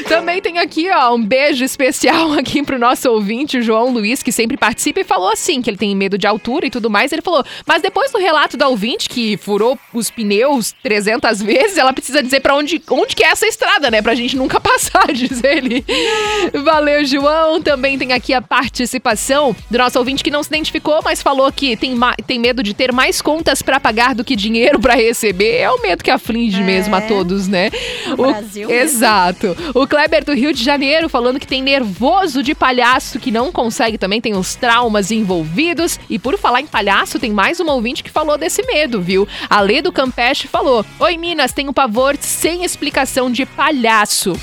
[0.09, 4.33] Também tem aqui, ó, um beijo especial aqui pro nosso ouvinte, o João Luiz, que
[4.33, 7.13] sempre participa e falou assim, que ele tem medo de altura e tudo mais.
[7.13, 11.93] Ele falou, mas depois do relato da ouvinte, que furou os pneus 300 vezes, ela
[11.93, 14.01] precisa dizer pra onde, onde que é essa estrada, né?
[14.03, 15.85] Pra gente nunca passar, diz ele.
[16.65, 17.61] Valeu, João.
[17.61, 21.77] Também tem aqui a participação do nosso ouvinte que não se identificou, mas falou que
[21.77, 25.57] tem, tem medo de ter mais contas pra pagar do que dinheiro pra receber.
[25.57, 27.71] É o medo que aflige mesmo a todos, né?
[28.07, 28.83] No Brasil mesmo.
[28.83, 29.57] Exato.
[29.75, 33.99] O Kleber do Rio de Janeiro falando que tem nervoso de palhaço que não consegue
[33.99, 35.99] também, tem os traumas envolvidos.
[36.09, 39.27] E por falar em palhaço, tem mais uma ouvinte que falou desse medo, viu?
[39.49, 44.35] A Lê do Campeche falou: Oi, Minas, tenho pavor sem explicação de palhaço.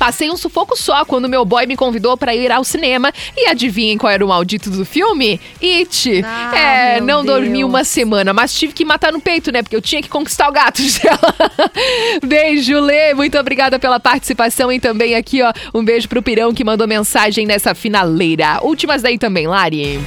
[0.00, 3.12] Passei um sufoco só quando meu boy me convidou pra ir ao cinema.
[3.36, 5.38] E adivinhem qual era o maldito do filme?
[5.62, 6.22] It.
[6.24, 7.68] Ah, é, não dormi Deus.
[7.68, 9.62] uma semana, mas tive que matar no peito, né?
[9.62, 11.34] Porque eu tinha que conquistar o gato dela.
[12.24, 13.12] beijo, Lê.
[13.12, 14.72] Muito obrigada pela participação.
[14.72, 18.58] E também aqui, ó, um beijo pro Pirão que mandou mensagem nessa finaleira.
[18.62, 20.00] Últimas daí também, Lari.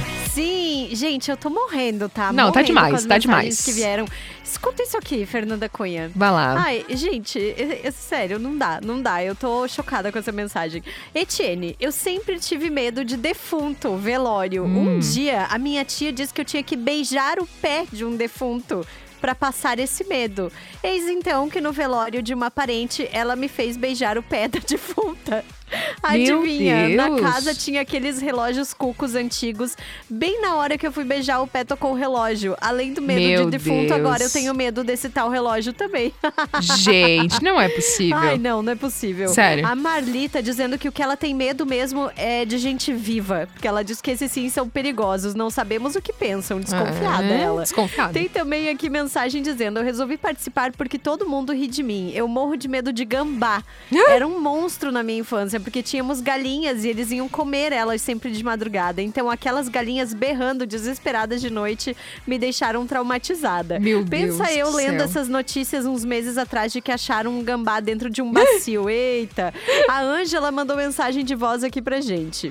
[0.94, 2.32] Gente, eu tô morrendo, tá?
[2.32, 3.64] Não, tá Morrendo demais, com as tá demais.
[3.64, 4.06] que vieram.
[4.42, 6.10] Escuta isso aqui, Fernanda Cunha.
[6.14, 6.54] Vai lá.
[6.58, 9.22] Ai, gente, é- é sério, não dá, não dá.
[9.22, 10.82] Eu tô chocada com essa mensagem.
[11.14, 14.64] Etienne, eu sempre tive medo de defunto, velório.
[14.64, 14.96] Hum.
[14.96, 18.14] Um dia, a minha tia disse que eu tinha que beijar o pé de um
[18.16, 18.86] defunto
[19.20, 20.52] pra passar esse medo.
[20.82, 24.60] Eis então que no velório de uma parente, ela me fez beijar o pé da
[24.68, 25.44] defunta.
[26.02, 29.76] Adivinha, na casa tinha aqueles relógios cucos antigos.
[30.08, 32.56] Bem na hora que eu fui beijar o pé, tocou o relógio.
[32.60, 33.92] Além do medo Meu de defunto, Deus.
[33.92, 36.12] agora eu tenho medo desse tal relógio também.
[36.60, 38.16] Gente, não é possível.
[38.18, 39.28] Ai, não, não é possível.
[39.28, 39.66] Sério.
[39.66, 43.48] A Marli tá dizendo que o que ela tem medo mesmo é de gente viva.
[43.52, 45.34] Porque ela diz que esses sim são perigosos.
[45.34, 46.60] Não sabemos o que pensam.
[46.60, 47.62] Desconfiada É, ela.
[47.62, 48.12] desconfiada.
[48.12, 52.10] Tem também aqui mensagem dizendo: Eu resolvi participar porque todo mundo ri de mim.
[52.14, 53.62] Eu morro de medo de gambá.
[54.08, 58.30] Era um monstro na minha infância, porque tínhamos galinhas e eles iam comer elas sempre
[58.30, 59.00] de madrugada.
[59.02, 61.96] Então aquelas galinhas berrando desesperadas de noite
[62.26, 63.78] me deixaram traumatizada.
[63.78, 65.04] Meu Pensa Deus eu do lendo céu.
[65.04, 68.88] essas notícias uns meses atrás de que acharam um gambá dentro de um bacio.
[68.90, 69.52] Eita!
[69.88, 72.50] A Ângela mandou mensagem de voz aqui pra gente.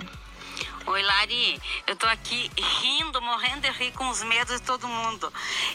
[0.85, 5.31] Oi, Lari, eu tô aqui rindo, morrendo de rir com os medos de todo mundo.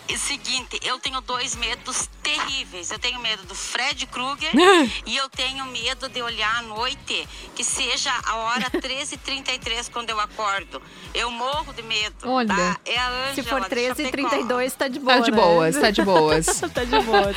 [0.07, 2.91] E seguinte, eu tenho dois medos terríveis.
[2.91, 4.51] Eu tenho medo do Fred Krueger
[5.07, 10.21] e eu tenho medo de olhar à noite, que seja a hora 13h33 quando eu
[10.21, 10.81] acordo.
[11.15, 12.29] Eu morro de medo.
[12.31, 12.81] Olha, tá?
[12.85, 14.29] É a Ângela Se for de 13 e Chapecó.
[14.29, 15.15] 32, tá de boa.
[15.15, 15.37] Tá de né?
[15.37, 16.47] boas, tá de boas.
[16.75, 17.37] tá de boas.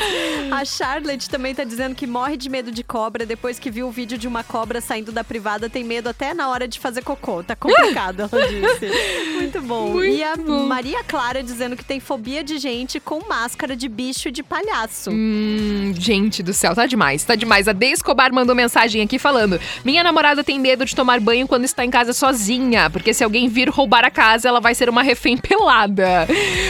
[0.52, 3.26] A Charlotte também tá dizendo que morre de medo de cobra.
[3.26, 6.50] Depois que viu o vídeo de uma cobra saindo da privada, tem medo até na
[6.50, 7.42] hora de fazer cocô.
[7.42, 8.90] Tá complicado, ela disse.
[9.36, 10.02] Muito bom.
[10.04, 14.32] e a Maria Clara dizendo que tem fobia de gente com máscara de bicho e
[14.32, 15.12] de palhaço.
[15.12, 17.68] Hum, gente do céu, tá demais, tá demais.
[17.68, 21.64] A Dei Escobar mandou mensagem aqui falando: Minha namorada tem medo de tomar banho quando
[21.66, 25.04] está em casa sozinha, porque se alguém vir roubar a casa, ela vai ser uma
[25.04, 26.28] refém pelada.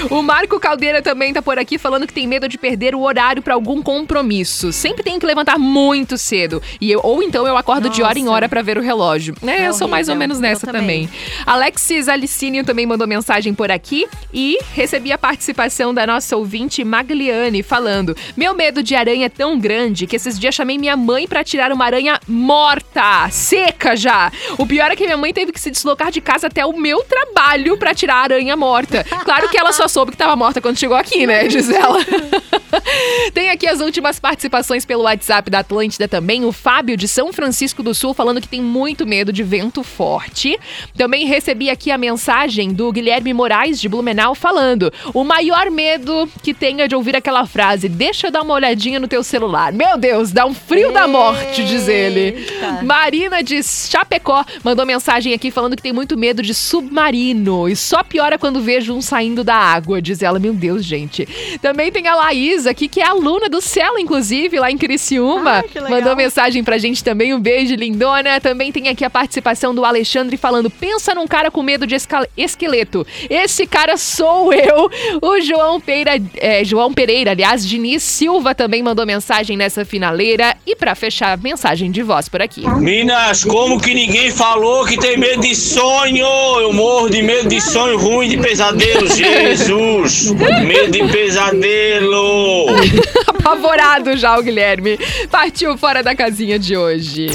[0.09, 3.41] O Marco Caldeira também tá por aqui falando que tem medo de perder o horário
[3.41, 4.71] pra algum compromisso.
[4.73, 6.61] Sempre tenho que levantar muito cedo.
[6.79, 8.35] E eu, ou então eu acordo de hora em Nossa.
[8.35, 9.35] hora pra ver o relógio.
[9.45, 10.19] É, É eu sou mais ou horrível.
[10.27, 10.80] menos Eu nessa também.
[10.81, 11.09] Também.
[11.45, 17.63] Alexis Alicínio também mandou mensagem por aqui e recebi a participação da nossa ouvinte Magliane
[17.63, 21.43] falando: Meu medo de aranha é tão grande que esses dias chamei minha mãe pra
[21.43, 24.31] tirar uma aranha morta, seca já.
[24.57, 27.03] O pior é que minha mãe teve que se deslocar de casa até o meu
[27.03, 29.03] trabalho pra tirar a aranha morta.
[29.23, 31.99] Claro que ela só soube que tava morta quando chegou aqui, né, Gisela?
[33.33, 36.45] Tem aqui as últimas participações pelo WhatsApp da Atlântida também.
[36.45, 40.57] O Fábio de São Francisco do Sul falando que tem muito medo de vento forte.
[40.95, 46.53] Também recebi aqui a mensagem do Guilherme Moraes de Blumenau falando: o maior medo que
[46.53, 49.71] tenho é de ouvir aquela frase: deixa eu dar uma olhadinha no teu celular.
[49.71, 52.45] Meu Deus, dá um frio da morte, diz ele.
[52.83, 58.03] Marina de Chapecó mandou mensagem aqui falando que tem muito medo de submarino e só
[58.03, 60.39] piora quando vejo um saindo da água, diz ela.
[60.39, 61.27] Meu Deus, gente.
[61.61, 65.63] Também tem a Laís aqui, que é aluna do Celo, inclusive, lá em Criciúma.
[65.63, 65.99] que legal.
[65.99, 67.33] Mandou mensagem pra gente também.
[67.33, 68.39] Um beijo, lindona.
[68.39, 71.95] Também tem aqui a participação do Alexandre falando: pensa num cara com medo de
[72.37, 73.05] esqueleto.
[73.29, 74.89] Esse cara sou eu.
[75.21, 80.55] O João Pereira, é, João Pereira, aliás, Diniz Silva também mandou mensagem nessa finaleira.
[80.65, 82.67] E pra fechar, mensagem de voz por aqui.
[82.77, 86.25] Minas, como que ninguém falou que tem medo de sonho?
[86.59, 89.07] Eu morro de medo de sonho ruim, de pesadelo.
[89.13, 92.67] Jesus, medo de pesadelo.
[93.27, 94.97] Apavorado já o Guilherme.
[95.29, 97.31] Partiu fora da casinha de hoje.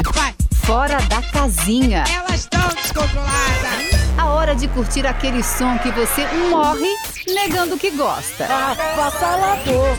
[0.67, 2.03] Fora da casinha.
[2.13, 4.19] Elas estão descontroladas.
[4.19, 6.89] A hora de curtir aquele som que você morre
[7.33, 8.47] negando que gosta.
[8.47, 9.97] Avassalador.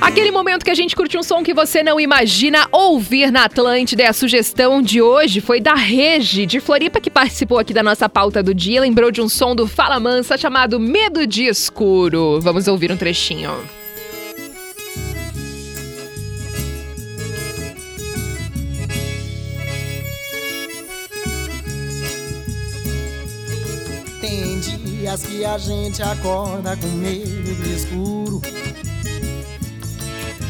[0.00, 4.04] Aquele momento que a gente curte um som que você não imagina ouvir na Atlântida.
[4.04, 8.08] E a sugestão de hoje foi da Regi, de Floripa, que participou aqui da nossa
[8.08, 8.80] pauta do dia.
[8.80, 12.40] Lembrou de um som do Fala Mansa chamado Medo de Escuro.
[12.40, 13.50] Vamos ouvir um trechinho.
[25.22, 28.42] Que a gente acorda com medo do escuro.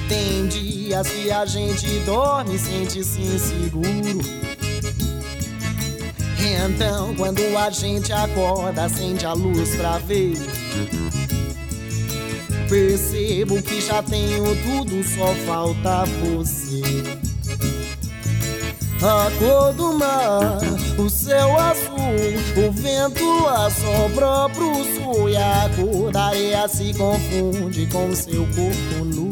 [0.08, 4.20] Tem dias que a gente dorme e sente-se inseguro.
[6.38, 10.36] Então, quando a gente acorda, acende a luz pra ver.
[12.68, 17.25] Percebo que já tenho tudo, só falta você.
[19.02, 20.58] A cor do mar,
[20.98, 21.96] o céu azul,
[22.56, 28.46] o vento lá sopra pro sul e a cor da areia se confunde com seu
[28.46, 29.25] corpo nu.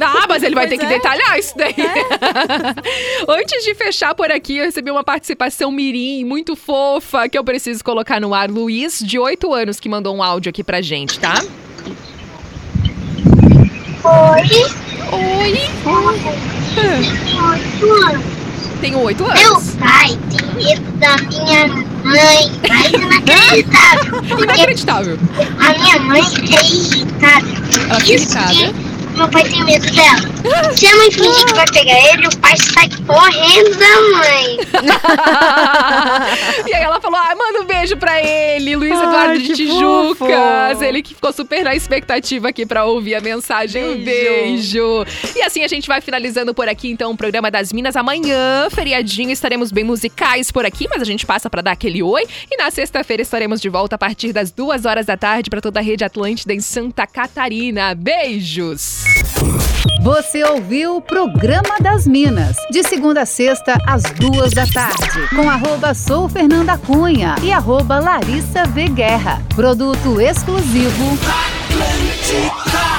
[0.00, 0.98] Ah, mas ele vai ter Pois que é.
[0.98, 1.74] detalhar isso daí.
[3.28, 7.84] Antes de fechar por aqui, eu recebi uma participação mirim muito fofa que eu preciso
[7.84, 8.50] colocar no ar.
[8.50, 11.34] Luiz, de 8 anos, que mandou um áudio aqui pra gente, tá?
[14.04, 14.91] Oi.
[15.12, 15.70] Oi.
[18.80, 19.40] Tenho 8 anos.
[19.40, 21.68] Meu pai tem medo da minha
[22.02, 24.22] mãe, mas inacreditável.
[24.22, 25.18] Porque Inacreditável.
[25.60, 27.46] a minha mãe é irritada.
[27.88, 28.74] Ela fica Isso irritada.
[29.16, 30.32] Meu pai tem medo dela.
[30.74, 34.58] Se a mãe fingir que vai pegar ele, o pai sai correndo da mãe.
[36.66, 39.54] e aí ela falou: ah, manda um beijo pra ele, Luiz Ai, Eduardo de que
[39.54, 40.18] Tijucas.
[40.18, 40.84] fofo.
[40.84, 43.84] Ele que ficou super na expectativa aqui pra ouvir a mensagem.
[43.84, 45.04] Um beijo.
[45.36, 47.96] E assim a gente vai finalizando por aqui, então, o programa das Minas.
[47.96, 52.24] Amanhã, feriadinho, estaremos bem musicais por aqui, mas a gente passa pra dar aquele oi.
[52.50, 55.78] E na sexta-feira estaremos de volta a partir das duas horas da tarde pra toda
[55.80, 57.94] a rede Atlântida em Santa Catarina.
[57.94, 59.01] Beijos!
[60.02, 65.48] Você ouviu o Programa das Minas, de segunda a sexta, às duas da tarde, com
[65.48, 69.40] arroba Sou Fernanda Cunha e arroba Larissa V Guerra.
[69.54, 71.18] Produto exclusivo.
[71.22, 72.91] Atlântica.